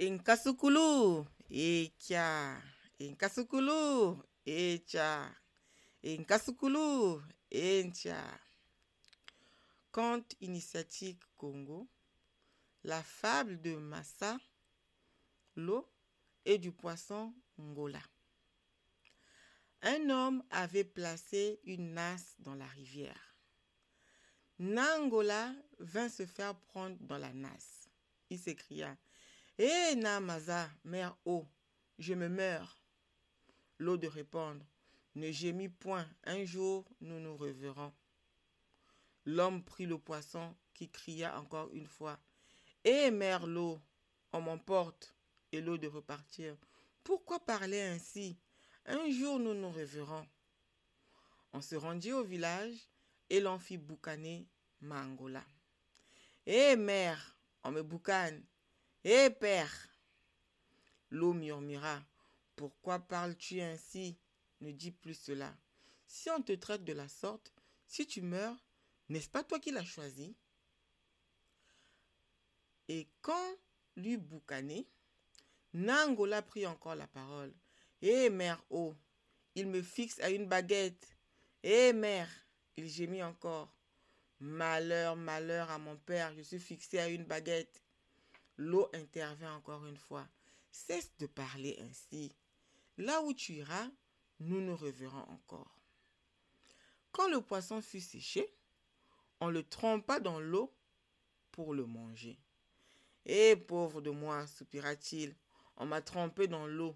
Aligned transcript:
Inkasukulu, 0.00 1.26
echa. 1.50 2.62
Inkasukulu, 2.98 4.16
echa. 4.46 5.36
Inkasukulu, 6.02 7.22
encha. 7.50 8.40
Conte 9.92 10.36
initiatique 10.40 11.22
Congo. 11.36 11.86
La 12.82 13.02
fable 13.02 13.60
de 13.60 13.76
Massa, 13.76 14.38
l'eau 15.54 15.86
et 16.46 16.56
du 16.56 16.72
poisson 16.72 17.34
Ngola. 17.58 18.00
Un 19.82 20.08
homme 20.08 20.42
avait 20.48 20.84
placé 20.84 21.60
une 21.64 21.92
nasse 21.92 22.36
dans 22.38 22.54
la 22.54 22.68
rivière. 22.68 23.36
Nangola 24.58 25.54
vint 25.78 26.08
se 26.08 26.24
faire 26.24 26.58
prendre 26.58 26.96
dans 27.00 27.18
la 27.18 27.34
nasse. 27.34 27.90
Il 28.30 28.38
s'écria 28.38 28.96
Hé 29.62 29.94
Namaza, 29.94 30.70
mère 30.84 31.14
eau, 31.26 31.46
je 31.98 32.14
me 32.14 32.30
meurs. 32.30 32.82
L'eau 33.78 33.98
de 33.98 34.06
répondre 34.06 34.64
Ne 35.16 35.30
gémis 35.30 35.68
point, 35.68 36.08
un 36.24 36.46
jour 36.46 36.90
nous 37.02 37.20
nous 37.20 37.36
reverrons. 37.36 37.92
L'homme 39.26 39.62
prit 39.62 39.84
le 39.84 39.98
poisson 39.98 40.56
qui 40.72 40.88
cria 40.88 41.38
encore 41.38 41.68
une 41.74 41.86
fois 41.86 42.18
Hé 42.84 43.10
mère 43.10 43.46
l'eau, 43.46 43.78
on 44.32 44.40
m'emporte. 44.40 45.14
Et 45.52 45.60
l'eau 45.60 45.76
de 45.76 45.88
repartir 45.88 46.56
Pourquoi 47.04 47.38
parler 47.38 47.82
ainsi? 47.82 48.38
Un 48.86 49.10
jour 49.10 49.38
nous 49.38 49.52
nous 49.52 49.70
reverrons. 49.70 50.26
On 51.52 51.60
se 51.60 51.74
rendit 51.74 52.14
au 52.14 52.24
village 52.24 52.88
et 53.28 53.40
l'on 53.40 53.58
fit 53.58 53.76
boucaner 53.76 54.48
Mangola. 54.80 55.44
Hé 56.46 56.76
mère, 56.76 57.36
on 57.62 57.72
me 57.72 57.82
boucane. 57.82 58.42
Hé 59.02 59.30
père 59.30 59.88
L'eau 61.10 61.32
murmura. 61.32 62.02
Pourquoi 62.54 62.98
parles-tu 62.98 63.62
ainsi? 63.62 64.18
Ne 64.60 64.72
dis 64.72 64.90
plus 64.90 65.14
cela. 65.14 65.56
Si 66.06 66.28
on 66.28 66.42
te 66.42 66.52
traite 66.52 66.84
de 66.84 66.92
la 66.92 67.08
sorte, 67.08 67.54
si 67.86 68.06
tu 68.06 68.20
meurs, 68.20 68.62
n'est-ce 69.08 69.30
pas 69.30 69.42
toi 69.42 69.58
qui 69.58 69.70
l'as 69.70 69.86
choisi? 69.86 70.36
Et 72.88 73.08
quand 73.22 73.56
lui 73.96 74.18
boucané, 74.18 74.86
Nangola 75.72 76.42
prit 76.42 76.66
encore 76.66 76.94
la 76.94 77.06
parole. 77.06 77.54
Hé 78.02 78.28
mère 78.28 78.62
eau, 78.68 78.94
il 79.54 79.66
me 79.66 79.80
fixe 79.80 80.20
à 80.20 80.28
une 80.28 80.46
baguette. 80.46 81.16
Hé 81.62 81.94
mère, 81.94 82.28
il 82.76 82.86
gémit 82.86 83.22
encore. 83.22 83.74
Malheur, 84.40 85.16
malheur 85.16 85.70
à 85.70 85.78
mon 85.78 85.96
père, 85.96 86.34
je 86.34 86.42
suis 86.42 86.60
fixé 86.60 86.98
à 86.98 87.08
une 87.08 87.24
baguette. 87.24 87.82
L'eau 88.60 88.90
intervient 88.92 89.54
encore 89.54 89.86
une 89.86 89.96
fois. 89.96 90.28
Cesse 90.70 91.16
de 91.18 91.24
parler 91.24 91.78
ainsi. 91.80 92.36
Là 92.98 93.22
où 93.22 93.32
tu 93.32 93.54
iras, 93.54 93.88
nous 94.38 94.60
nous 94.60 94.76
reverrons 94.76 95.24
encore. 95.30 95.74
Quand 97.10 97.30
le 97.30 97.40
poisson 97.40 97.80
fut 97.80 98.02
séché, 98.02 98.46
on 99.40 99.48
le 99.48 99.66
trempa 99.66 100.20
dans 100.20 100.40
l'eau 100.40 100.70
pour 101.52 101.72
le 101.72 101.86
manger. 101.86 102.38
Eh 103.24 103.56
pauvre 103.56 104.02
de 104.02 104.10
moi, 104.10 104.46
soupira-t-il, 104.46 105.34
on 105.78 105.86
m'a 105.86 106.02
trempé 106.02 106.46
dans 106.46 106.66
l'eau. 106.66 106.94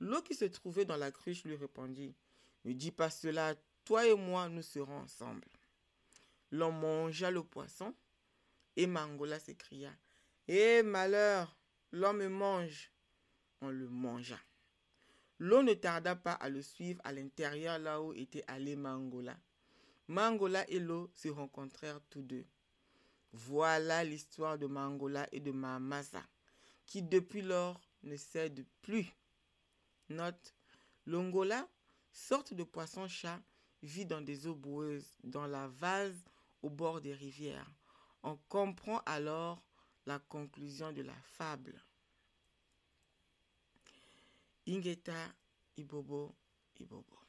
L'eau 0.00 0.22
qui 0.22 0.34
se 0.34 0.46
trouvait 0.46 0.86
dans 0.86 0.96
la 0.96 1.10
cruche 1.10 1.44
lui 1.44 1.56
répondit 1.56 2.14
Ne 2.64 2.72
dis 2.72 2.90
pas 2.90 3.10
cela, 3.10 3.54
toi 3.84 4.06
et 4.06 4.14
moi 4.14 4.48
nous 4.48 4.62
serons 4.62 5.00
ensemble. 5.00 5.46
L'on 6.52 6.72
mangea 6.72 7.30
le 7.30 7.44
poisson 7.44 7.94
et 8.76 8.86
Mangola 8.86 9.38
s'écria 9.38 9.92
Eh 10.48 10.84
malheur, 10.84 11.58
l'homme 11.90 12.18
me 12.18 12.28
mange. 12.28 12.92
On 13.60 13.68
le 13.68 13.88
mangea. 13.88 14.38
L'eau 15.40 15.64
ne 15.64 15.74
tarda 15.74 16.14
pas 16.14 16.34
à 16.34 16.48
le 16.48 16.62
suivre 16.62 17.00
à 17.02 17.12
l'intérieur 17.12 17.80
là 17.80 18.00
où 18.00 18.12
était 18.12 18.44
allé 18.46 18.76
Mangola. 18.76 19.36
Mangola 20.06 20.68
et 20.70 20.78
l'eau 20.78 21.10
se 21.14 21.28
rencontrèrent 21.28 22.00
tous 22.10 22.22
deux. 22.22 22.46
Voilà 23.32 24.04
l'histoire 24.04 24.56
de 24.56 24.68
Mangola 24.68 25.26
et 25.32 25.40
de 25.40 25.50
Mamasa, 25.50 26.22
qui 26.86 27.02
depuis 27.02 27.42
lors 27.42 27.80
ne 28.04 28.16
cède 28.16 28.64
plus. 28.82 29.12
Note 30.08 30.54
L'Ongola, 31.06 31.68
sorte 32.12 32.54
de 32.54 32.62
poisson-chat, 32.62 33.40
vit 33.82 34.06
dans 34.06 34.20
des 34.20 34.46
eaux 34.46 34.54
boueuses, 34.54 35.18
dans 35.24 35.46
la 35.46 35.66
vase 35.66 36.24
au 36.62 36.70
bord 36.70 37.00
des 37.00 37.14
rivières. 37.14 37.70
On 38.22 38.36
comprend 38.48 39.00
alors 39.06 39.62
la 40.06 40.18
conclusion 40.20 40.92
de 40.92 41.02
la 41.02 41.14
fable. 41.36 41.74
Ingeta 44.66 45.34
Ibobo 45.76 46.34
Ibobo. 46.80 47.25